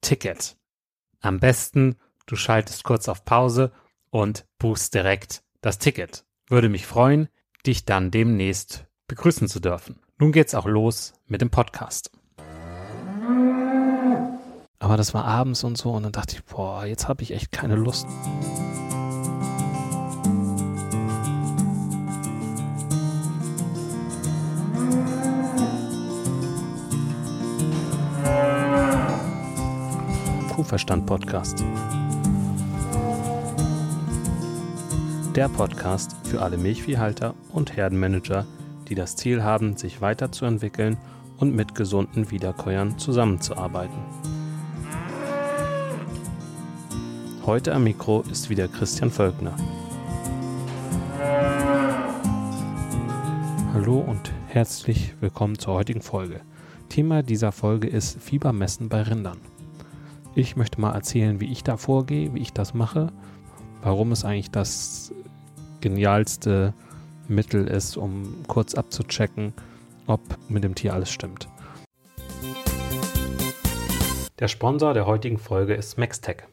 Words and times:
Ticket. 0.00 0.56
Am 1.20 1.40
besten, 1.40 1.96
du 2.26 2.36
schaltest 2.36 2.84
kurz 2.84 3.08
auf 3.08 3.24
Pause 3.24 3.72
und 4.10 4.46
buchst 4.58 4.94
direkt 4.94 5.42
das 5.60 5.78
Ticket. 5.78 6.24
Würde 6.48 6.68
mich 6.68 6.86
freuen, 6.86 7.28
dich 7.66 7.84
dann 7.84 8.10
demnächst 8.10 8.86
begrüßen 9.08 9.48
zu 9.48 9.60
dürfen. 9.60 10.00
Nun 10.18 10.32
geht's 10.32 10.54
auch 10.54 10.66
los 10.66 11.12
mit 11.26 11.40
dem 11.40 11.50
Podcast. 11.50 12.10
Aber 14.78 14.96
das 14.96 15.12
war 15.12 15.24
abends 15.24 15.64
und 15.64 15.76
so 15.76 15.92
und 15.92 16.04
dann 16.04 16.12
dachte 16.12 16.36
ich, 16.36 16.44
boah, 16.44 16.84
jetzt 16.86 17.08
habe 17.08 17.22
ich 17.22 17.32
echt 17.32 17.52
keine 17.52 17.76
Lust. 17.76 18.06
Kuhverstand 30.70 31.04
Podcast. 31.04 31.64
Der 35.34 35.48
Podcast 35.48 36.14
für 36.22 36.42
alle 36.42 36.58
Milchviehhalter 36.58 37.34
und 37.52 37.76
Herdenmanager, 37.76 38.46
die 38.88 38.94
das 38.94 39.16
Ziel 39.16 39.42
haben, 39.42 39.76
sich 39.76 40.00
weiterzuentwickeln 40.00 40.96
und 41.38 41.56
mit 41.56 41.74
gesunden 41.74 42.30
Wiederkäuern 42.30 43.00
zusammenzuarbeiten. 43.00 43.98
Heute 47.44 47.74
am 47.74 47.82
Mikro 47.82 48.22
ist 48.30 48.48
wieder 48.48 48.68
Christian 48.68 49.10
Völkner. 49.10 49.56
Hallo 53.74 53.98
und 53.98 54.30
herzlich 54.46 55.14
willkommen 55.18 55.58
zur 55.58 55.74
heutigen 55.74 56.00
Folge. 56.00 56.42
Thema 56.88 57.24
dieser 57.24 57.50
Folge 57.50 57.88
ist 57.88 58.22
Fiebermessen 58.22 58.88
bei 58.88 59.02
Rindern. 59.02 59.38
Ich 60.36 60.54
möchte 60.54 60.80
mal 60.80 60.92
erzählen, 60.92 61.40
wie 61.40 61.50
ich 61.50 61.64
da 61.64 61.76
vorgehe, 61.76 62.32
wie 62.34 62.40
ich 62.40 62.52
das 62.52 62.72
mache, 62.72 63.12
warum 63.82 64.12
es 64.12 64.24
eigentlich 64.24 64.52
das 64.52 65.12
genialste 65.80 66.72
Mittel 67.26 67.66
ist, 67.66 67.96
um 67.96 68.36
kurz 68.46 68.74
abzuchecken, 68.74 69.52
ob 70.06 70.20
mit 70.48 70.62
dem 70.62 70.76
Tier 70.76 70.94
alles 70.94 71.10
stimmt. 71.10 71.48
Der 74.38 74.48
Sponsor 74.48 74.94
der 74.94 75.06
heutigen 75.06 75.38
Folge 75.38 75.74
ist 75.74 75.90
Smextech. 75.90 76.44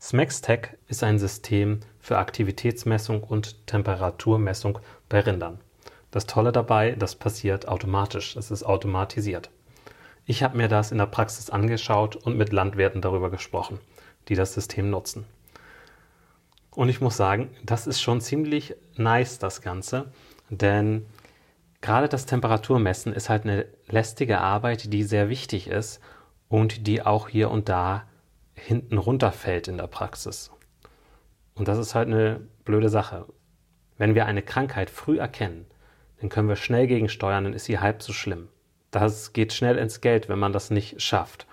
Smextech 0.00 0.70
ist 0.88 1.04
ein 1.04 1.18
System 1.18 1.80
für 1.98 2.16
Aktivitätsmessung 2.16 3.22
und 3.22 3.66
Temperaturmessung 3.66 4.78
bei 5.10 5.20
Rindern. 5.20 5.60
Das 6.10 6.26
Tolle 6.26 6.52
dabei, 6.52 6.92
das 6.92 7.16
passiert 7.16 7.68
automatisch, 7.68 8.34
es 8.36 8.50
ist 8.50 8.62
automatisiert. 8.64 9.50
Ich 10.30 10.44
habe 10.44 10.56
mir 10.56 10.68
das 10.68 10.92
in 10.92 10.98
der 10.98 11.06
Praxis 11.06 11.50
angeschaut 11.50 12.14
und 12.14 12.38
mit 12.38 12.52
Landwirten 12.52 13.02
darüber 13.02 13.32
gesprochen, 13.32 13.80
die 14.28 14.36
das 14.36 14.54
System 14.54 14.88
nutzen. 14.88 15.26
Und 16.70 16.88
ich 16.88 17.00
muss 17.00 17.16
sagen, 17.16 17.50
das 17.64 17.88
ist 17.88 18.00
schon 18.00 18.20
ziemlich 18.20 18.76
nice, 18.96 19.40
das 19.40 19.60
Ganze, 19.60 20.12
denn 20.48 21.04
gerade 21.80 22.08
das 22.08 22.26
Temperaturmessen 22.26 23.12
ist 23.12 23.28
halt 23.28 23.42
eine 23.42 23.66
lästige 23.88 24.40
Arbeit, 24.40 24.92
die 24.92 25.02
sehr 25.02 25.30
wichtig 25.30 25.66
ist 25.66 26.00
und 26.48 26.86
die 26.86 27.02
auch 27.02 27.28
hier 27.28 27.50
und 27.50 27.68
da 27.68 28.04
hinten 28.54 28.98
runterfällt 28.98 29.66
in 29.66 29.78
der 29.78 29.88
Praxis. 29.88 30.52
Und 31.54 31.66
das 31.66 31.76
ist 31.76 31.96
halt 31.96 32.06
eine 32.06 32.40
blöde 32.64 32.88
Sache. 32.88 33.26
Wenn 33.98 34.14
wir 34.14 34.26
eine 34.26 34.42
Krankheit 34.42 34.90
früh 34.90 35.18
erkennen, 35.18 35.66
dann 36.20 36.28
können 36.28 36.48
wir 36.48 36.54
schnell 36.54 36.86
gegensteuern, 36.86 37.42
dann 37.42 37.52
ist 37.52 37.64
sie 37.64 37.80
halb 37.80 38.00
so 38.00 38.12
schlimm. 38.12 38.46
Das 38.90 39.32
geht 39.32 39.52
schnell 39.52 39.78
ins 39.78 40.00
Geld, 40.00 40.28
wenn 40.28 40.38
man 40.38 40.52
das 40.52 40.70
nicht 40.70 41.00
schafft. 41.00 41.46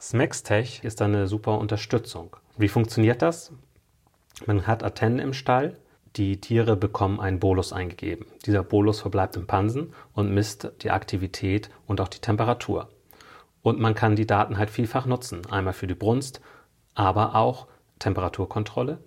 Smextech 0.00 0.84
ist 0.84 1.02
eine 1.02 1.26
super 1.26 1.58
Unterstützung. 1.58 2.36
Wie 2.56 2.68
funktioniert 2.68 3.22
das? 3.22 3.52
Man 4.46 4.66
hat 4.66 4.82
Antennen 4.82 5.18
im 5.18 5.32
Stall, 5.32 5.78
die 6.16 6.40
Tiere 6.40 6.76
bekommen 6.76 7.20
einen 7.20 7.40
Bolus 7.40 7.72
eingegeben. 7.72 8.26
Dieser 8.44 8.62
Bolus 8.62 9.00
verbleibt 9.00 9.36
im 9.36 9.46
Pansen 9.46 9.92
und 10.14 10.32
misst 10.32 10.70
die 10.82 10.90
Aktivität 10.90 11.70
und 11.86 12.00
auch 12.00 12.08
die 12.08 12.20
Temperatur. 12.20 12.88
Und 13.62 13.80
man 13.80 13.94
kann 13.94 14.16
die 14.16 14.26
Daten 14.26 14.58
halt 14.58 14.70
vielfach 14.70 15.06
nutzen. 15.06 15.42
Einmal 15.50 15.72
für 15.72 15.86
die 15.86 15.94
Brunst, 15.94 16.40
aber 16.94 17.34
auch 17.34 17.66
Temperaturkontrolle 17.98 18.98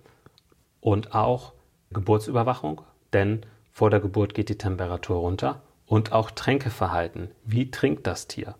und 0.80 1.14
auch 1.14 1.52
Geburtsüberwachung, 1.92 2.82
denn 3.12 3.46
vor 3.72 3.90
der 3.90 4.00
Geburt 4.00 4.34
geht 4.34 4.48
die 4.48 4.58
Temperatur 4.58 5.18
runter 5.18 5.62
und 5.90 6.12
auch 6.12 6.30
Tränkeverhalten. 6.30 7.32
Wie 7.44 7.72
trinkt 7.72 8.06
das 8.06 8.28
Tier? 8.28 8.54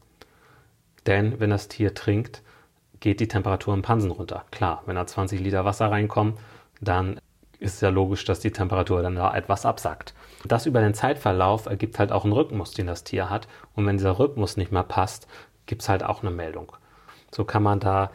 Denn 1.06 1.38
wenn 1.38 1.50
das 1.50 1.69
Tier 1.69 1.94
trinkt, 1.94 2.43
geht 2.99 3.21
die 3.21 3.29
Temperatur 3.29 3.73
im 3.73 3.82
Pansen 3.82 4.11
runter. 4.11 4.44
Klar, 4.50 4.82
wenn 4.87 4.97
da 4.97 5.06
20 5.06 5.38
Liter 5.38 5.65
Wasser 5.65 5.93
reinkommen, 5.93 6.35
dann 6.81 7.21
ist 7.61 7.82
ja 7.82 7.88
logisch, 7.88 8.25
dass 8.25 8.41
die 8.41 8.50
Temperatur 8.50 9.00
dann 9.03 9.15
da 9.15 9.32
etwas 9.32 9.65
absackt. 9.65 10.12
Das 10.44 10.67
über 10.67 10.81
den 10.81 10.93
Zeitverlauf 10.93 11.67
ergibt 11.67 12.00
halt 12.00 12.11
auch 12.11 12.25
einen 12.25 12.32
Rhythmus, 12.32 12.73
den 12.73 12.88
das 12.88 13.05
Tier 13.05 13.31
hat. 13.31 13.47
Und 13.76 13.87
wenn 13.87 13.97
dieser 13.97 14.19
Rhythmus 14.19 14.56
nicht 14.56 14.73
mehr 14.73 14.83
passt, 14.83 15.29
gibt 15.67 15.83
es 15.83 15.88
halt 15.88 16.03
auch 16.03 16.23
eine 16.23 16.33
Meldung. 16.33 16.73
So 17.31 17.44
kann 17.44 17.62
man 17.62 17.79
da 17.79 18.11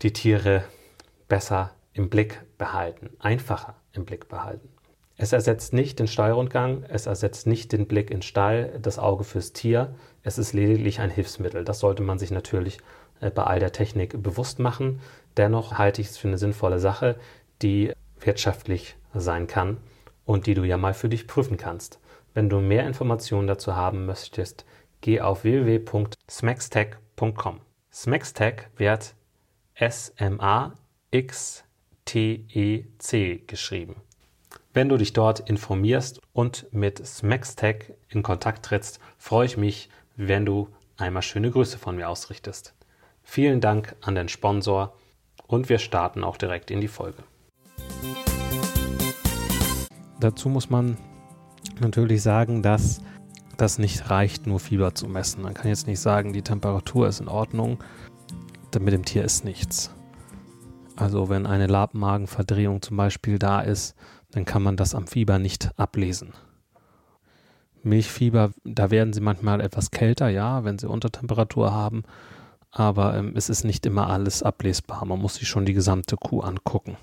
die 0.00 0.14
Tiere 0.14 0.64
besser 1.28 1.72
im 1.92 2.08
Blick 2.08 2.40
behalten, 2.56 3.10
einfacher 3.18 3.74
im 3.92 4.06
Blick 4.06 4.30
behalten. 4.30 4.70
Es 5.18 5.32
ersetzt 5.32 5.72
nicht 5.72 5.98
den 5.98 6.08
Stallrundgang, 6.08 6.84
es 6.88 7.06
ersetzt 7.06 7.46
nicht 7.46 7.72
den 7.72 7.86
Blick 7.86 8.10
in 8.10 8.20
Stall, 8.20 8.78
das 8.80 8.98
Auge 8.98 9.24
fürs 9.24 9.54
Tier. 9.54 9.94
Es 10.22 10.36
ist 10.36 10.52
lediglich 10.52 11.00
ein 11.00 11.08
Hilfsmittel. 11.08 11.64
Das 11.64 11.78
sollte 11.78 12.02
man 12.02 12.18
sich 12.18 12.30
natürlich 12.30 12.78
äh, 13.20 13.30
bei 13.30 13.44
all 13.44 13.58
der 13.58 13.72
Technik 13.72 14.22
bewusst 14.22 14.58
machen. 14.58 15.00
Dennoch 15.38 15.78
halte 15.78 16.02
ich 16.02 16.08
es 16.08 16.18
für 16.18 16.28
eine 16.28 16.36
sinnvolle 16.38 16.78
Sache, 16.78 17.16
die 17.62 17.92
wirtschaftlich 18.20 18.96
sein 19.14 19.46
kann 19.46 19.78
und 20.26 20.46
die 20.46 20.52
du 20.54 20.64
ja 20.64 20.76
mal 20.76 20.92
für 20.92 21.08
dich 21.08 21.26
prüfen 21.26 21.56
kannst. 21.56 21.98
Wenn 22.34 22.50
du 22.50 22.60
mehr 22.60 22.86
Informationen 22.86 23.46
dazu 23.46 23.74
haben 23.74 24.04
möchtest, 24.04 24.66
geh 25.00 25.22
auf 25.22 25.44
www.smackstech.com. 25.44 27.60
Smackstech 27.90 28.64
wird 28.76 29.14
S-M-A-X-T-E-C 29.74 30.74
geschrieben. 33.46 33.96
Wenn 34.76 34.90
du 34.90 34.98
dich 34.98 35.14
dort 35.14 35.40
informierst 35.40 36.20
und 36.34 36.66
mit 36.70 36.98
Smackstech 36.98 37.94
in 38.10 38.22
Kontakt 38.22 38.66
trittst, 38.66 39.00
freue 39.16 39.46
ich 39.46 39.56
mich, 39.56 39.88
wenn 40.16 40.44
du 40.44 40.68
einmal 40.98 41.22
schöne 41.22 41.50
Grüße 41.50 41.78
von 41.78 41.96
mir 41.96 42.10
ausrichtest. 42.10 42.74
Vielen 43.22 43.62
Dank 43.62 43.96
an 44.02 44.14
den 44.14 44.28
Sponsor 44.28 44.92
und 45.46 45.70
wir 45.70 45.78
starten 45.78 46.22
auch 46.22 46.36
direkt 46.36 46.70
in 46.70 46.82
die 46.82 46.88
Folge. 46.88 47.22
Dazu 50.20 50.50
muss 50.50 50.68
man 50.68 50.98
natürlich 51.80 52.20
sagen, 52.20 52.62
dass 52.62 53.00
das 53.56 53.78
nicht 53.78 54.10
reicht, 54.10 54.46
nur 54.46 54.60
Fieber 54.60 54.94
zu 54.94 55.08
messen. 55.08 55.42
Man 55.42 55.54
kann 55.54 55.68
jetzt 55.68 55.86
nicht 55.86 56.00
sagen, 56.00 56.34
die 56.34 56.42
Temperatur 56.42 57.08
ist 57.08 57.20
in 57.20 57.28
Ordnung, 57.28 57.82
mit 58.78 58.92
dem 58.92 59.06
Tier 59.06 59.24
ist 59.24 59.42
nichts. 59.42 59.90
Also 60.96 61.30
wenn 61.30 61.46
eine 61.46 61.66
Labmagenverdrehung 61.66 62.82
zum 62.82 62.98
Beispiel 62.98 63.38
da 63.38 63.62
ist, 63.62 63.94
dann 64.36 64.44
kann 64.44 64.62
man 64.62 64.76
das 64.76 64.94
am 64.94 65.06
Fieber 65.06 65.38
nicht 65.38 65.70
ablesen. 65.78 66.34
Milchfieber, 67.82 68.52
da 68.64 68.90
werden 68.90 69.14
sie 69.14 69.22
manchmal 69.22 69.62
etwas 69.62 69.90
kälter, 69.90 70.28
ja, 70.28 70.62
wenn 70.62 70.78
sie 70.78 70.90
Untertemperatur 70.90 71.72
haben, 71.72 72.02
aber 72.70 73.16
ähm, 73.16 73.32
es 73.34 73.48
ist 73.48 73.64
nicht 73.64 73.86
immer 73.86 74.10
alles 74.10 74.42
ablesbar. 74.42 75.02
Man 75.06 75.20
muss 75.20 75.36
sich 75.36 75.48
schon 75.48 75.64
die 75.64 75.72
gesamte 75.72 76.16
Kuh 76.16 76.42
angucken. 76.42 76.98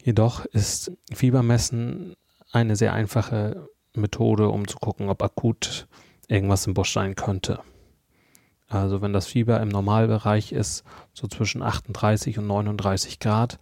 Jedoch 0.00 0.44
ist 0.44 0.92
Fiebermessen 1.12 2.14
eine 2.52 2.76
sehr 2.76 2.92
einfache 2.92 3.68
Methode, 3.94 4.50
um 4.50 4.68
zu 4.68 4.78
gucken, 4.78 5.08
ob 5.08 5.24
akut 5.24 5.88
irgendwas 6.28 6.68
im 6.68 6.74
Busch 6.74 6.92
sein 6.92 7.16
könnte. 7.16 7.58
Also 8.68 9.02
wenn 9.02 9.12
das 9.12 9.26
Fieber 9.26 9.60
im 9.60 9.70
Normalbereich 9.70 10.52
ist, 10.52 10.84
so 11.14 11.26
zwischen 11.26 11.62
38 11.62 12.38
und 12.38 12.46
39 12.46 13.18
Grad, 13.18 13.58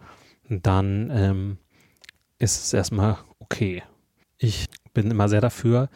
dann 0.51 1.11
ähm, 1.11 1.59
ist 2.43 2.65
es 2.65 2.73
erstmal 2.73 3.19
okay. 3.39 3.83
Ich 4.39 4.67
bin 4.93 5.11
immer 5.11 5.29
sehr 5.29 5.41
dafür, 5.41 5.89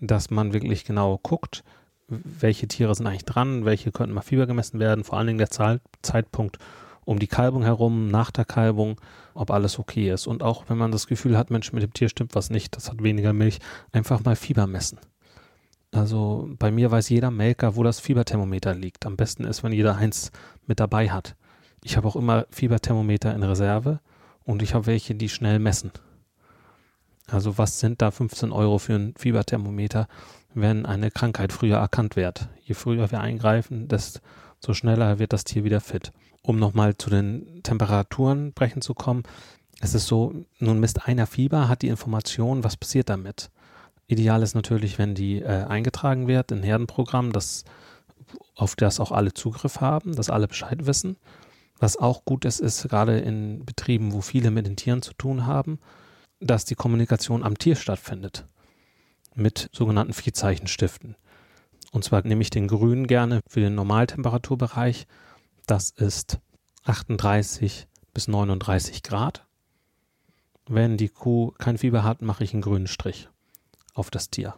dass 0.00 0.30
man 0.30 0.52
wirklich 0.52 0.84
genau 0.84 1.18
guckt, 1.22 1.64
welche 2.08 2.68
Tiere 2.68 2.94
sind 2.94 3.06
eigentlich 3.06 3.24
dran, 3.24 3.64
welche 3.64 3.90
könnten 3.90 4.14
mal 4.14 4.20
Fieber 4.20 4.46
gemessen 4.46 4.78
werden, 4.78 5.04
vor 5.04 5.18
allen 5.18 5.26
Dingen 5.26 5.38
der 5.38 5.50
Zeit 5.50 5.80
Zeitpunkt 6.02 6.58
um 7.04 7.18
die 7.20 7.28
Kalbung 7.28 7.62
herum, 7.62 8.08
nach 8.08 8.32
der 8.32 8.44
Kalbung, 8.44 9.00
ob 9.32 9.50
alles 9.52 9.78
okay 9.78 10.10
ist. 10.10 10.26
Und 10.26 10.42
auch 10.42 10.64
wenn 10.68 10.76
man 10.76 10.90
das 10.90 11.06
Gefühl 11.06 11.38
hat, 11.38 11.50
Mensch, 11.50 11.72
mit 11.72 11.82
dem 11.82 11.92
Tier 11.92 12.08
stimmt 12.08 12.34
was 12.34 12.50
nicht, 12.50 12.76
das 12.76 12.90
hat 12.90 13.02
weniger 13.02 13.32
Milch, 13.32 13.60
einfach 13.92 14.24
mal 14.24 14.34
Fieber 14.36 14.66
messen. 14.66 14.98
Also 15.92 16.50
bei 16.58 16.72
mir 16.72 16.90
weiß 16.90 17.08
jeder 17.08 17.30
Melker, 17.30 17.76
wo 17.76 17.84
das 17.84 18.00
Fieberthermometer 18.00 18.74
liegt. 18.74 19.06
Am 19.06 19.16
besten 19.16 19.44
ist, 19.44 19.62
wenn 19.62 19.72
jeder 19.72 19.96
eins 19.96 20.32
mit 20.66 20.80
dabei 20.80 21.10
hat. 21.10 21.36
Ich 21.84 21.96
habe 21.96 22.08
auch 22.08 22.16
immer 22.16 22.46
Fieberthermometer 22.50 23.32
in 23.34 23.44
Reserve 23.44 24.00
und 24.46 24.62
ich 24.62 24.72
habe 24.72 24.86
welche, 24.86 25.14
die 25.14 25.28
schnell 25.28 25.58
messen. 25.58 25.92
Also 27.26 27.58
was 27.58 27.78
sind 27.78 28.00
da 28.00 28.10
15 28.10 28.50
Euro 28.52 28.78
für 28.78 28.94
ein 28.94 29.14
Fieberthermometer, 29.18 30.08
wenn 30.54 30.86
eine 30.86 31.10
Krankheit 31.10 31.52
früher 31.52 31.76
erkannt 31.76 32.16
wird? 32.16 32.48
Je 32.64 32.74
früher 32.74 33.10
wir 33.10 33.20
eingreifen, 33.20 33.88
desto 33.88 34.72
schneller 34.72 35.18
wird 35.18 35.34
das 35.34 35.44
Tier 35.44 35.64
wieder 35.64 35.82
fit 35.82 36.12
um 36.46 36.58
nochmal 36.58 36.96
zu 36.96 37.10
den 37.10 37.62
Temperaturen 37.62 38.52
brechen 38.52 38.80
zu 38.80 38.94
kommen, 38.94 39.24
es 39.80 39.94
ist 39.94 40.06
so, 40.06 40.32
nun 40.58 40.80
misst 40.80 41.06
einer 41.06 41.26
Fieber, 41.26 41.68
hat 41.68 41.82
die 41.82 41.88
Information, 41.88 42.64
was 42.64 42.76
passiert 42.76 43.10
damit. 43.10 43.50
Ideal 44.06 44.42
ist 44.42 44.54
natürlich, 44.54 44.98
wenn 44.98 45.14
die 45.14 45.42
äh, 45.42 45.64
eingetragen 45.64 46.28
wird 46.28 46.50
in 46.52 46.62
Herdenprogramm, 46.62 47.32
das, 47.32 47.64
auf 48.54 48.74
das 48.76 49.00
auch 49.00 49.12
alle 49.12 49.34
Zugriff 49.34 49.80
haben, 49.80 50.14
dass 50.16 50.30
alle 50.30 50.48
Bescheid 50.48 50.86
wissen. 50.86 51.16
Was 51.78 51.96
auch 51.96 52.24
gut 52.24 52.44
ist, 52.44 52.60
ist 52.60 52.88
gerade 52.88 53.18
in 53.18 53.64
Betrieben, 53.64 54.12
wo 54.12 54.20
viele 54.20 54.50
mit 54.50 54.66
den 54.66 54.76
Tieren 54.76 55.02
zu 55.02 55.12
tun 55.12 55.46
haben, 55.46 55.78
dass 56.40 56.64
die 56.64 56.74
Kommunikation 56.74 57.42
am 57.42 57.58
Tier 57.58 57.76
stattfindet. 57.76 58.46
Mit 59.34 59.68
sogenannten 59.72 60.14
Viehzeichenstiften. 60.14 61.16
Und 61.92 62.04
zwar 62.04 62.22
nehme 62.26 62.42
ich 62.42 62.50
den 62.50 62.68
grünen 62.68 63.06
gerne 63.06 63.40
für 63.48 63.60
den 63.60 63.74
Normaltemperaturbereich, 63.74 65.06
das 65.66 65.90
ist 65.90 66.38
38 66.84 67.88
bis 68.14 68.28
39 68.28 69.02
Grad. 69.02 69.46
Wenn 70.68 70.96
die 70.96 71.08
Kuh 71.08 71.52
kein 71.58 71.78
Fieber 71.78 72.02
hat, 72.02 72.22
mache 72.22 72.44
ich 72.44 72.52
einen 72.52 72.62
grünen 72.62 72.86
Strich 72.86 73.28
auf 73.94 74.10
das 74.10 74.30
Tier. 74.30 74.54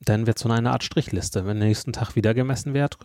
Dann 0.00 0.26
wird 0.26 0.38
so 0.38 0.48
eine 0.48 0.72
Art 0.72 0.84
Strichliste. 0.84 1.46
Wenn 1.46 1.58
nächsten 1.58 1.92
Tag 1.92 2.16
wieder 2.16 2.34
gemessen 2.34 2.74
wird 2.74 2.98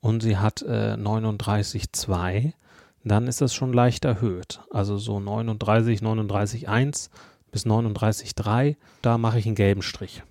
und 0.00 0.22
sie 0.22 0.38
hat 0.38 0.62
äh, 0.62 0.94
39,2, 0.94 2.52
dann 3.04 3.26
ist 3.26 3.40
das 3.40 3.54
schon 3.54 3.72
leicht 3.72 4.04
erhöht. 4.04 4.60
Also 4.70 4.98
so 4.98 5.20
39, 5.20 6.00
39,1 6.00 7.10
bis 7.50 7.66
39,3, 7.66 8.76
da 9.02 9.18
mache 9.18 9.38
ich 9.38 9.46
einen 9.46 9.54
gelben 9.54 9.82
Strich. 9.82 10.22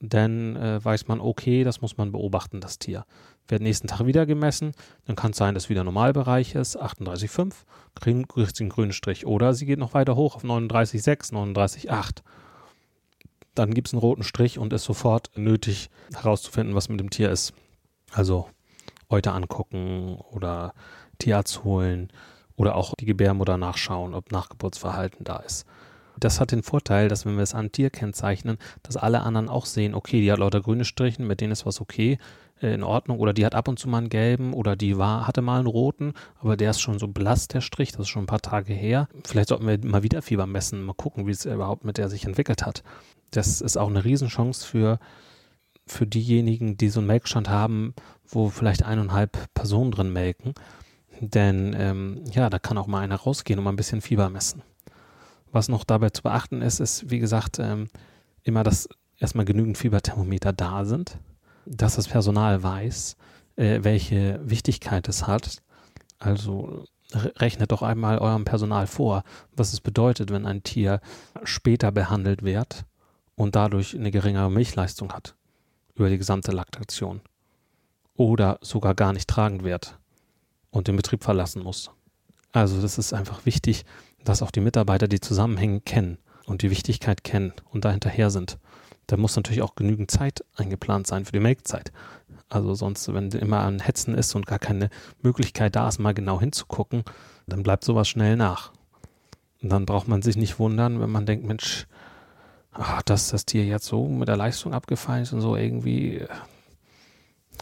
Dann 0.00 0.56
äh, 0.56 0.84
weiß 0.84 1.08
man, 1.08 1.20
okay, 1.20 1.64
das 1.64 1.80
muss 1.80 1.96
man 1.96 2.12
beobachten, 2.12 2.60
das 2.60 2.78
Tier 2.78 3.04
wird 3.48 3.62
nächsten 3.62 3.88
Tag 3.88 4.06
wieder 4.06 4.26
gemessen. 4.26 4.72
Dann 5.06 5.16
kann 5.16 5.32
es 5.32 5.38
sein, 5.38 5.54
dass 5.54 5.68
wieder 5.68 5.84
Normalbereich 5.84 6.54
ist, 6.54 6.80
38,5, 6.80 7.54
kriegt 8.26 8.56
sie 8.56 8.64
einen 8.64 8.70
grünen 8.70 8.92
Strich. 8.92 9.26
Oder 9.26 9.54
sie 9.54 9.66
geht 9.66 9.78
noch 9.78 9.94
weiter 9.94 10.16
hoch 10.16 10.36
auf 10.36 10.44
39,6, 10.44 11.32
39,8. 11.32 12.22
Dann 13.54 13.74
gibt 13.74 13.88
es 13.88 13.94
einen 13.94 14.00
roten 14.00 14.22
Strich 14.22 14.58
und 14.58 14.72
ist 14.72 14.84
sofort 14.84 15.30
nötig 15.34 15.90
herauszufinden, 16.14 16.74
was 16.74 16.88
mit 16.88 17.00
dem 17.00 17.10
Tier 17.10 17.30
ist. 17.30 17.52
Also 18.12 18.48
Euter 19.08 19.34
angucken 19.34 20.18
oder 20.30 20.74
Tierarzt 21.18 21.64
holen 21.64 22.10
oder 22.56 22.74
auch 22.74 22.94
die 22.98 23.06
Gebärmutter 23.06 23.56
nachschauen, 23.56 24.14
ob 24.14 24.32
Nachgeburtsverhalten 24.32 25.24
da 25.24 25.36
ist. 25.38 25.66
Das 26.18 26.40
hat 26.40 26.50
den 26.50 26.62
Vorteil, 26.62 27.08
dass 27.08 27.26
wenn 27.26 27.36
wir 27.36 27.42
es 27.42 27.54
an 27.54 27.70
Tier 27.70 27.90
kennzeichnen, 27.90 28.58
dass 28.82 28.96
alle 28.96 29.20
anderen 29.20 29.48
auch 29.48 29.66
sehen, 29.66 29.94
okay, 29.94 30.20
die 30.20 30.32
hat 30.32 30.40
lauter 30.40 30.60
grüne 30.60 30.84
Strichen, 30.84 31.26
mit 31.26 31.40
denen 31.40 31.52
ist 31.52 31.64
was 31.64 31.80
okay, 31.80 32.18
äh, 32.60 32.74
in 32.74 32.82
Ordnung, 32.82 33.20
oder 33.20 33.32
die 33.32 33.46
hat 33.46 33.54
ab 33.54 33.68
und 33.68 33.78
zu 33.78 33.88
mal 33.88 33.98
einen 33.98 34.08
gelben, 34.08 34.52
oder 34.52 34.74
die 34.74 34.98
war, 34.98 35.26
hatte 35.26 35.42
mal 35.42 35.58
einen 35.58 35.68
roten, 35.68 36.14
aber 36.40 36.56
der 36.56 36.70
ist 36.70 36.80
schon 36.80 36.98
so 36.98 37.06
blass, 37.06 37.46
der 37.46 37.60
Strich, 37.60 37.92
das 37.92 38.02
ist 38.02 38.08
schon 38.08 38.24
ein 38.24 38.26
paar 38.26 38.40
Tage 38.40 38.72
her. 38.72 39.08
Vielleicht 39.24 39.50
sollten 39.50 39.66
wir 39.66 39.78
mal 39.84 40.02
wieder 40.02 40.22
Fieber 40.22 40.46
messen, 40.46 40.82
mal 40.82 40.94
gucken, 40.94 41.26
wie 41.26 41.32
es 41.32 41.44
überhaupt 41.44 41.84
mit 41.84 41.98
der 41.98 42.08
sich 42.08 42.24
entwickelt 42.24 42.66
hat. 42.66 42.82
Das 43.30 43.60
ist 43.60 43.76
auch 43.76 43.88
eine 43.88 44.04
Riesenchance 44.04 44.66
für, 44.66 44.98
für 45.86 46.06
diejenigen, 46.06 46.76
die 46.76 46.88
so 46.88 47.00
einen 47.00 47.06
Melkstand 47.06 47.48
haben, 47.48 47.94
wo 48.26 48.48
vielleicht 48.48 48.82
eineinhalb 48.82 49.52
Personen 49.54 49.92
drin 49.92 50.12
melken. 50.12 50.54
Denn 51.20 51.74
ähm, 51.78 52.24
ja, 52.32 52.50
da 52.50 52.58
kann 52.58 52.78
auch 52.78 52.86
mal 52.86 53.00
einer 53.00 53.16
rausgehen 53.16 53.58
und 53.58 53.64
mal 53.64 53.72
ein 53.72 53.76
bisschen 53.76 54.00
Fieber 54.00 54.30
messen. 54.30 54.62
Was 55.50 55.68
noch 55.68 55.84
dabei 55.84 56.10
zu 56.10 56.22
beachten 56.22 56.62
ist, 56.62 56.80
ist, 56.80 57.10
wie 57.10 57.18
gesagt, 57.18 57.58
ähm, 57.58 57.88
immer, 58.42 58.62
dass 58.62 58.88
erstmal 59.18 59.44
genügend 59.44 59.78
Fieberthermometer 59.78 60.52
da 60.52 60.84
sind, 60.84 61.18
dass 61.66 61.96
das 61.96 62.08
Personal 62.08 62.62
weiß, 62.62 63.16
äh, 63.56 63.80
welche 63.82 64.40
Wichtigkeit 64.44 65.08
es 65.08 65.26
hat. 65.26 65.62
Also 66.18 66.84
rechnet 67.14 67.72
doch 67.72 67.82
einmal 67.82 68.18
eurem 68.18 68.44
Personal 68.44 68.86
vor, 68.86 69.24
was 69.56 69.72
es 69.72 69.80
bedeutet, 69.80 70.30
wenn 70.30 70.46
ein 70.46 70.62
Tier 70.62 71.00
später 71.42 71.90
behandelt 71.90 72.42
wird 72.42 72.84
und 73.34 73.56
dadurch 73.56 73.94
eine 73.96 74.10
geringere 74.10 74.50
Milchleistung 74.50 75.12
hat 75.12 75.34
über 75.94 76.10
die 76.10 76.18
gesamte 76.18 76.52
Laktation 76.52 77.20
oder 78.14 78.58
sogar 78.60 78.94
gar 78.94 79.12
nicht 79.12 79.28
tragend 79.28 79.64
wird 79.64 79.98
und 80.70 80.88
den 80.88 80.96
Betrieb 80.96 81.24
verlassen 81.24 81.62
muss. 81.62 81.90
Also 82.52 82.80
das 82.80 82.98
ist 82.98 83.12
einfach 83.12 83.46
wichtig, 83.46 83.84
dass 84.24 84.42
auch 84.42 84.50
die 84.50 84.60
Mitarbeiter 84.60 85.08
die 85.08 85.20
Zusammenhänge 85.20 85.80
kennen 85.80 86.18
und 86.46 86.62
die 86.62 86.70
Wichtigkeit 86.70 87.24
kennen 87.24 87.52
und 87.70 87.84
da 87.84 87.94
sind. 88.30 88.58
Da 89.06 89.16
muss 89.16 89.36
natürlich 89.36 89.62
auch 89.62 89.74
genügend 89.74 90.10
Zeit 90.10 90.44
eingeplant 90.56 91.06
sein 91.06 91.24
für 91.24 91.32
die 91.32 91.40
Melkzeit. 91.40 91.92
Also 92.50 92.74
sonst, 92.74 93.12
wenn 93.12 93.30
immer 93.30 93.64
ein 93.64 93.80
Hetzen 93.80 94.14
ist 94.14 94.34
und 94.34 94.46
gar 94.46 94.58
keine 94.58 94.90
Möglichkeit 95.22 95.76
da 95.76 95.88
ist, 95.88 95.98
mal 95.98 96.14
genau 96.14 96.40
hinzugucken, 96.40 97.04
dann 97.46 97.62
bleibt 97.62 97.84
sowas 97.84 98.08
schnell 98.08 98.36
nach. 98.36 98.72
Und 99.62 99.70
dann 99.70 99.86
braucht 99.86 100.08
man 100.08 100.22
sich 100.22 100.36
nicht 100.36 100.58
wundern, 100.58 101.00
wenn 101.00 101.10
man 101.10 101.26
denkt, 101.26 101.46
Mensch, 101.46 101.86
ach, 102.72 103.02
dass 103.02 103.28
das 103.28 103.44
Tier 103.44 103.64
jetzt 103.64 103.86
so 103.86 104.06
mit 104.06 104.28
der 104.28 104.36
Leistung 104.36 104.72
abgefallen 104.72 105.22
ist 105.22 105.32
und 105.32 105.40
so 105.40 105.56
irgendwie 105.56 106.24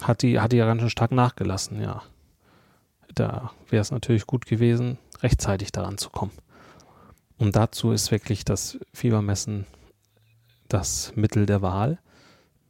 hat 0.03 0.23
die, 0.23 0.41
hat 0.41 0.53
die 0.53 0.57
ja 0.57 0.67
ganz 0.67 0.81
schön 0.81 0.91
stark 0.91 1.13
nachgelassen, 1.13 1.81
ja. 1.81 2.03
Da 3.17 3.51
wäre 3.69 3.81
es 3.81 3.91
natürlich 3.91 4.27
gut 4.27 4.47
gewesen, 4.47 4.99
rechtzeitig 5.23 5.73
daran 5.73 5.99
zu 5.99 6.11
kommen. 6.11 6.33
Und 7.39 7.57
dazu 7.57 7.91
ist 7.91 8.13
wirklich 8.13 8.45
das 8.45 8.79
Fiebermessen 8.95 9.67
das 10.69 11.13
Mittel 11.17 11.47
der 11.47 11.63
Wahl. 11.63 11.99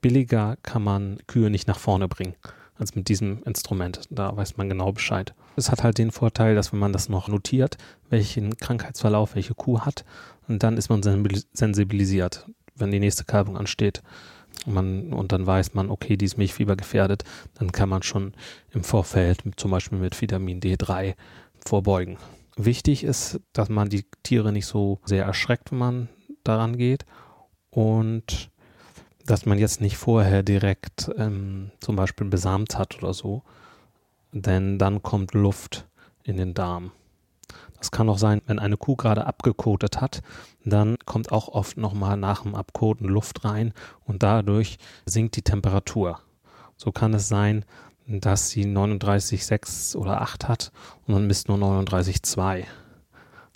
Billiger 0.00 0.56
kann 0.62 0.82
man 0.82 1.18
Kühe 1.26 1.50
nicht 1.50 1.68
nach 1.68 1.78
vorne 1.78 2.08
bringen 2.08 2.34
als 2.78 2.94
mit 2.94 3.08
diesem 3.08 3.42
Instrument. 3.44 4.02
Da 4.10 4.36
weiß 4.36 4.56
man 4.56 4.68
genau 4.68 4.92
Bescheid. 4.92 5.34
Es 5.56 5.70
hat 5.70 5.82
halt 5.82 5.98
den 5.98 6.10
Vorteil, 6.10 6.54
dass 6.54 6.72
wenn 6.72 6.78
man 6.78 6.92
das 6.92 7.08
noch 7.08 7.28
notiert, 7.28 7.78
welchen 8.10 8.56
Krankheitsverlauf 8.56 9.34
welche 9.34 9.54
Kuh 9.54 9.80
hat, 9.80 10.04
und 10.46 10.62
dann 10.62 10.76
ist 10.76 10.90
man 10.90 11.02
sensibilisiert, 11.02 12.46
wenn 12.76 12.92
die 12.92 13.00
nächste 13.00 13.24
Kalbung 13.24 13.56
ansteht. 13.56 14.02
Und, 14.66 14.74
man, 14.74 15.12
und 15.12 15.32
dann 15.32 15.46
weiß 15.46 15.74
man, 15.74 15.90
okay, 15.90 16.16
die 16.16 16.24
ist 16.24 16.36
Milchfieber 16.36 16.76
gefährdet, 16.76 17.24
dann 17.54 17.72
kann 17.72 17.88
man 17.88 18.02
schon 18.02 18.34
im 18.72 18.84
Vorfeld 18.84 19.42
zum 19.56 19.70
Beispiel 19.70 19.98
mit 19.98 20.20
Vitamin 20.20 20.60
D3 20.60 21.14
vorbeugen. 21.64 22.18
Wichtig 22.56 23.04
ist, 23.04 23.40
dass 23.52 23.68
man 23.68 23.88
die 23.88 24.04
Tiere 24.22 24.52
nicht 24.52 24.66
so 24.66 24.98
sehr 25.04 25.24
erschreckt, 25.24 25.70
wenn 25.70 25.78
man 25.78 26.08
daran 26.42 26.76
geht 26.76 27.04
und 27.70 28.50
dass 29.26 29.44
man 29.44 29.58
jetzt 29.58 29.80
nicht 29.80 29.96
vorher 29.96 30.42
direkt 30.42 31.10
ähm, 31.16 31.70
zum 31.80 31.96
Beispiel 31.96 32.28
besamt 32.28 32.78
hat 32.78 33.02
oder 33.02 33.12
so, 33.12 33.42
denn 34.32 34.78
dann 34.78 35.02
kommt 35.02 35.34
Luft 35.34 35.86
in 36.22 36.36
den 36.36 36.54
Darm. 36.54 36.92
Das 37.78 37.90
kann 37.90 38.08
auch 38.08 38.18
sein, 38.18 38.42
wenn 38.46 38.58
eine 38.58 38.76
Kuh 38.76 38.96
gerade 38.96 39.26
abgekotet 39.26 40.00
hat, 40.00 40.22
dann 40.64 40.96
kommt 41.04 41.32
auch 41.32 41.48
oft 41.48 41.76
nochmal 41.76 42.16
nach 42.16 42.42
dem 42.42 42.54
Abkoten 42.54 43.08
Luft 43.08 43.44
rein 43.44 43.72
und 44.04 44.22
dadurch 44.22 44.78
sinkt 45.04 45.36
die 45.36 45.42
Temperatur. 45.42 46.20
So 46.76 46.92
kann 46.92 47.14
es 47.14 47.28
sein, 47.28 47.64
dass 48.06 48.50
sie 48.50 48.64
39,6 48.64 49.96
oder 49.96 50.20
8 50.20 50.48
hat 50.48 50.72
und 51.06 51.14
dann 51.14 51.26
misst 51.26 51.48
nur 51.48 51.58
39,2, 51.58 52.64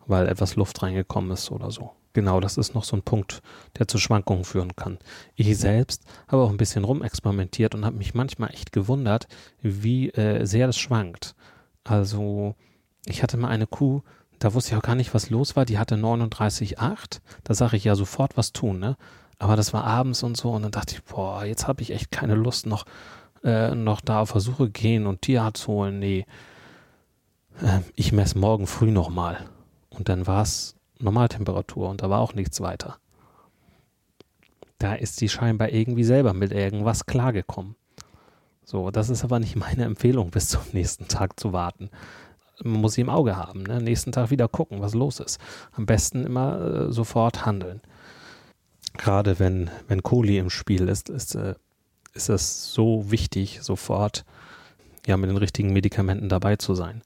weil 0.07 0.29
etwas 0.29 0.57
Luft 0.57 0.83
reingekommen 0.83 1.31
ist 1.31 1.51
oder 1.51 1.71
so. 1.71 1.93
Genau, 2.13 2.41
das 2.41 2.57
ist 2.57 2.75
noch 2.75 2.83
so 2.83 2.97
ein 2.97 3.03
Punkt, 3.03 3.41
der 3.79 3.87
zu 3.87 3.99
Schwankungen 3.99 4.45
führen 4.45 4.75
kann. 4.75 4.99
Ich 5.37 5.57
selbst 5.57 6.03
habe 6.27 6.43
auch 6.43 6.51
ein 6.51 6.57
bisschen 6.57 6.83
rumexperimentiert 6.83 7.75
und 7.77 7.85
habe 7.85 7.97
mich 7.97 8.15
manchmal 8.15 8.51
echt 8.51 8.73
gewundert, 8.73 9.29
wie 9.61 10.11
äh, 10.11 10.45
sehr 10.45 10.67
das 10.67 10.77
schwankt. 10.77 11.37
Also, 11.85 12.57
ich 13.07 13.23
hatte 13.23 13.37
mal 13.37 13.49
eine 13.49 13.67
Kuh, 13.67 14.03
da 14.41 14.55
wusste 14.55 14.73
ich 14.73 14.79
auch 14.79 14.83
gar 14.83 14.95
nicht, 14.95 15.15
was 15.15 15.31
los 15.31 15.55
war. 15.55 15.67
Die 15.67 15.79
hatte 15.79 15.97
39,8. 15.97 17.21
Da 17.45 17.55
sage 17.55 17.77
ich 17.77 17.85
ja 17.85 17.95
sofort 17.95 18.37
was 18.37 18.53
tun, 18.53 18.79
ne? 18.79 18.97
Aber 19.39 19.55
das 19.55 19.73
war 19.73 19.85
abends 19.85 20.23
und 20.23 20.37
so 20.37 20.51
und 20.51 20.63
dann 20.63 20.71
dachte 20.71 20.95
ich, 20.95 21.05
boah, 21.05 21.45
jetzt 21.45 21.67
habe 21.67 21.83
ich 21.83 21.93
echt 21.93 22.11
keine 22.11 22.35
Lust 22.35 22.67
noch, 22.67 22.85
äh, 23.43 23.75
noch 23.75 24.01
da 24.03 24.21
auf 24.21 24.31
Versuche 24.31 24.69
gehen 24.69 25.07
und 25.07 25.23
Tierarzt 25.23 25.67
holen. 25.67 25.99
Nee, 25.99 26.27
äh, 27.63 27.81
ich 27.95 28.13
messe 28.13 28.39
morgen 28.39 28.67
früh 28.67 28.91
nochmal. 28.91 29.47
Und 29.89 30.09
dann 30.09 30.27
war 30.27 30.43
es 30.43 30.77
Normaltemperatur 30.99 31.89
und 31.89 32.03
da 32.03 32.11
war 32.11 32.21
auch 32.21 32.35
nichts 32.35 32.61
weiter. 32.61 32.99
Da 34.79 34.95
ist 34.95 35.17
sie 35.17 35.29
scheinbar 35.29 35.71
irgendwie 35.71 36.05
selber 36.05 36.33
mit 36.33 36.53
irgendwas 36.53 37.07
klargekommen. 37.07 37.77
So, 38.65 38.91
das 38.91 39.11
ist 39.11 39.25
aber 39.25 39.39
nicht 39.39 39.57
meine 39.57 39.85
Empfehlung, 39.85 40.31
bis 40.31 40.49
zum 40.49 40.63
nächsten 40.73 41.09
Tag 41.09 41.39
zu 41.41 41.53
warten. 41.53 41.91
Man 42.63 42.81
muss 42.81 42.95
sie 42.95 43.01
im 43.01 43.11
Auge 43.11 43.37
haben, 43.37 43.63
ne? 43.63 43.81
nächsten 43.81 44.13
Tag 44.13 44.31
wieder 44.31 44.49
gucken, 44.49 44.81
was 44.81 44.95
los 44.95 45.21
ist. 45.21 45.39
Am 45.73 45.87
besten 45.87 46.25
immer 46.25 46.61
äh, 46.61 46.93
sofort 46.93 47.47
handeln. 47.47 47.81
Gerade 48.95 49.39
wenn, 49.39 49.71
wenn 49.89 50.03
Koli 50.03 50.39
im 50.39 50.51
Spiel 50.51 50.89
ist, 50.89 51.09
ist, 51.09 51.35
äh, 51.35 51.55
ist 52.13 52.29
es 52.29 52.73
so 52.73 53.11
wichtig, 53.11 53.61
sofort 53.63 54.25
ja 55.07 55.17
mit 55.17 55.31
den 55.31 55.37
richtigen 55.37 55.73
Medikamenten 55.73 56.29
dabei 56.29 56.57
zu 56.57 56.75
sein. 56.75 57.03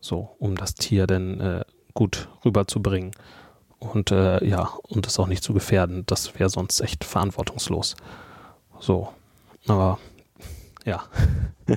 So, 0.00 0.36
um 0.38 0.56
das 0.56 0.74
Tier 0.74 1.06
denn 1.06 1.40
äh, 1.40 1.64
gut 1.94 2.28
rüberzubringen. 2.44 3.12
Und 3.78 4.10
äh, 4.10 4.44
ja, 4.44 4.72
und 4.82 5.06
es 5.06 5.18
auch 5.18 5.26
nicht 5.26 5.42
zu 5.42 5.52
gefährden. 5.52 6.04
Das 6.06 6.38
wäre 6.38 6.48
sonst 6.48 6.80
echt 6.80 7.04
verantwortungslos. 7.04 7.96
So. 8.80 9.12
Aber 9.66 9.98
ja. 10.84 11.04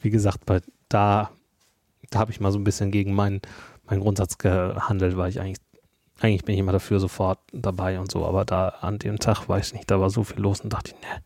Wie 0.00 0.10
gesagt, 0.10 0.46
bei, 0.46 0.60
da, 0.88 1.30
da 2.10 2.18
habe 2.18 2.30
ich 2.30 2.40
mal 2.40 2.52
so 2.52 2.58
ein 2.58 2.64
bisschen 2.64 2.90
gegen 2.90 3.14
meinen, 3.14 3.40
meinen 3.86 4.00
Grundsatz 4.00 4.38
gehandelt, 4.38 5.16
weil 5.16 5.30
ich 5.30 5.40
eigentlich, 5.40 5.60
eigentlich 6.20 6.44
bin 6.44 6.54
ich 6.54 6.60
immer 6.60 6.72
dafür 6.72 7.00
sofort 7.00 7.38
dabei 7.52 7.98
und 8.00 8.10
so. 8.10 8.26
Aber 8.26 8.44
da 8.44 8.68
an 8.68 8.98
dem 8.98 9.18
Tag 9.18 9.48
weiß 9.48 9.68
ich 9.68 9.74
nicht, 9.74 9.90
da 9.90 10.00
war 10.00 10.10
so 10.10 10.24
viel 10.24 10.40
los 10.40 10.60
und 10.60 10.72
dachte 10.72 10.92
ich, 10.94 11.00
ne, 11.00 11.22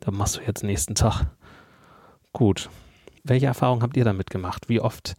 da 0.00 0.10
machst 0.10 0.36
du 0.36 0.40
jetzt 0.42 0.62
nächsten 0.62 0.94
Tag. 0.94 1.26
Gut. 2.32 2.68
Welche 3.22 3.46
Erfahrungen 3.46 3.82
habt 3.82 3.96
ihr 3.96 4.04
damit 4.04 4.28
gemacht? 4.28 4.68
Wie 4.68 4.80
oft 4.80 5.14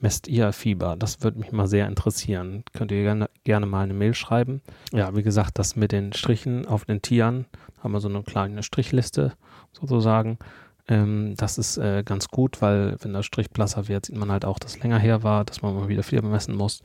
messt 0.00 0.28
ihr 0.28 0.52
Fieber? 0.52 0.96
Das 0.96 1.22
würde 1.22 1.38
mich 1.38 1.52
mal 1.52 1.66
sehr 1.66 1.86
interessieren. 1.86 2.64
Könnt 2.72 2.90
ihr 2.90 3.02
gerne, 3.02 3.28
gerne 3.44 3.66
mal 3.66 3.82
eine 3.82 3.92
Mail 3.92 4.14
schreiben. 4.14 4.62
Ja, 4.92 5.14
wie 5.14 5.22
gesagt, 5.22 5.58
das 5.58 5.76
mit 5.76 5.92
den 5.92 6.14
Strichen 6.14 6.66
auf 6.66 6.86
den 6.86 7.02
Tieren, 7.02 7.44
haben 7.82 7.92
wir 7.92 8.00
so 8.00 8.08
eine 8.08 8.22
kleine 8.22 8.62
Strichliste 8.62 9.34
sozusagen. 9.72 10.38
Ähm, 10.90 11.34
das 11.36 11.56
ist 11.56 11.78
äh, 11.78 12.02
ganz 12.04 12.28
gut, 12.28 12.60
weil 12.60 12.96
wenn 13.00 13.14
der 13.14 13.22
Strich 13.22 13.50
blasser 13.50 13.88
wird, 13.88 14.06
sieht 14.06 14.16
man 14.16 14.30
halt 14.30 14.44
auch, 14.44 14.58
dass 14.58 14.78
länger 14.80 14.98
her 14.98 15.22
war, 15.22 15.44
dass 15.44 15.62
man 15.62 15.74
mal 15.74 15.88
wieder 15.88 16.02
Fieber 16.02 16.28
messen 16.28 16.54
muss. 16.54 16.82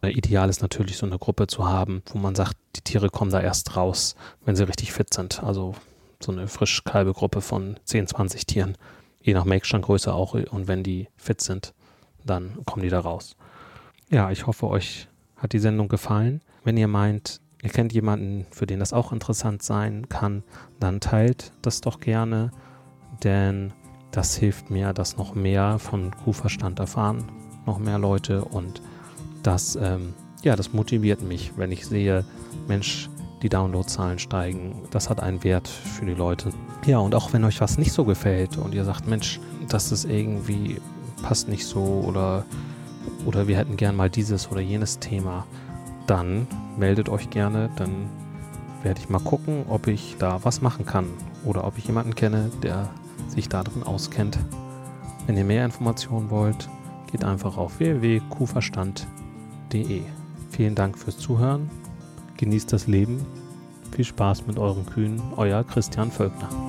Äh, 0.00 0.12
ideal 0.12 0.48
ist 0.48 0.62
natürlich 0.62 0.96
so 0.96 1.04
eine 1.04 1.18
Gruppe 1.18 1.46
zu 1.46 1.68
haben, 1.68 2.02
wo 2.12 2.18
man 2.18 2.34
sagt, 2.34 2.56
die 2.76 2.80
Tiere 2.80 3.10
kommen 3.10 3.30
da 3.30 3.40
erst 3.40 3.76
raus, 3.76 4.16
wenn 4.46 4.56
sie 4.56 4.66
richtig 4.66 4.92
fit 4.92 5.12
sind. 5.12 5.42
Also 5.42 5.74
so 6.20 6.32
eine 6.32 6.48
frisch 6.48 6.82
kalbe 6.84 7.12
Gruppe 7.12 7.42
von 7.42 7.78
10, 7.84 8.06
20 8.06 8.46
Tieren, 8.46 8.78
je 9.20 9.34
nach 9.34 9.44
Melkstandgröße 9.44 10.14
auch 10.14 10.32
und 10.34 10.68
wenn 10.68 10.82
die 10.82 11.08
fit 11.16 11.42
sind 11.42 11.74
dann 12.28 12.64
kommen 12.64 12.82
die 12.82 12.88
da 12.88 13.00
raus. 13.00 13.36
Ja, 14.10 14.30
ich 14.30 14.46
hoffe, 14.46 14.68
euch 14.68 15.08
hat 15.36 15.52
die 15.52 15.58
Sendung 15.58 15.88
gefallen. 15.88 16.40
Wenn 16.64 16.76
ihr 16.76 16.88
meint, 16.88 17.40
ihr 17.62 17.70
kennt 17.70 17.92
jemanden, 17.92 18.46
für 18.50 18.66
den 18.66 18.80
das 18.80 18.92
auch 18.92 19.12
interessant 19.12 19.62
sein 19.62 20.08
kann, 20.08 20.42
dann 20.80 21.00
teilt 21.00 21.52
das 21.62 21.80
doch 21.80 22.00
gerne, 22.00 22.50
denn 23.24 23.72
das 24.10 24.36
hilft 24.36 24.70
mir, 24.70 24.92
dass 24.92 25.16
noch 25.16 25.34
mehr 25.34 25.78
von 25.78 26.10
Kuhverstand 26.24 26.78
erfahren, 26.78 27.24
noch 27.66 27.78
mehr 27.78 27.98
Leute 27.98 28.44
und 28.44 28.80
das, 29.42 29.76
ähm, 29.76 30.14
ja, 30.42 30.56
das 30.56 30.72
motiviert 30.72 31.22
mich, 31.22 31.52
wenn 31.56 31.72
ich 31.72 31.86
sehe, 31.86 32.24
Mensch, 32.66 33.08
die 33.42 33.48
Downloadzahlen 33.48 34.18
steigen. 34.18 34.74
Das 34.90 35.08
hat 35.08 35.20
einen 35.20 35.44
Wert 35.44 35.68
für 35.68 36.04
die 36.04 36.14
Leute. 36.14 36.50
Ja, 36.86 36.98
und 36.98 37.14
auch 37.14 37.32
wenn 37.32 37.44
euch 37.44 37.60
was 37.60 37.78
nicht 37.78 37.92
so 37.92 38.04
gefällt 38.04 38.56
und 38.56 38.74
ihr 38.74 38.84
sagt, 38.84 39.06
Mensch, 39.06 39.38
das 39.68 39.92
ist 39.92 40.04
irgendwie 40.04 40.80
passt 41.22 41.48
nicht 41.48 41.66
so 41.66 42.04
oder, 42.06 42.44
oder 43.26 43.48
wir 43.48 43.56
hätten 43.56 43.76
gern 43.76 43.96
mal 43.96 44.10
dieses 44.10 44.50
oder 44.50 44.60
jenes 44.60 44.98
Thema, 44.98 45.46
dann 46.06 46.46
meldet 46.76 47.08
euch 47.08 47.30
gerne, 47.30 47.70
dann 47.76 48.08
werde 48.82 49.00
ich 49.00 49.08
mal 49.08 49.20
gucken, 49.20 49.64
ob 49.68 49.88
ich 49.88 50.16
da 50.18 50.40
was 50.44 50.60
machen 50.62 50.86
kann 50.86 51.06
oder 51.44 51.64
ob 51.64 51.76
ich 51.78 51.86
jemanden 51.86 52.14
kenne, 52.14 52.50
der 52.62 52.88
sich 53.28 53.48
da 53.48 53.62
drin 53.62 53.82
auskennt. 53.82 54.38
Wenn 55.26 55.36
ihr 55.36 55.44
mehr 55.44 55.64
Informationen 55.64 56.30
wollt, 56.30 56.68
geht 57.10 57.24
einfach 57.24 57.56
auf 57.56 57.78
www.kuhverstand.de. 57.78 60.02
Vielen 60.50 60.74
Dank 60.74 60.98
fürs 60.98 61.18
Zuhören, 61.18 61.70
genießt 62.36 62.72
das 62.72 62.86
Leben, 62.86 63.24
viel 63.92 64.04
Spaß 64.04 64.46
mit 64.46 64.58
euren 64.58 64.86
Kühen, 64.86 65.20
euer 65.36 65.64
Christian 65.64 66.10
Völkner. 66.10 66.67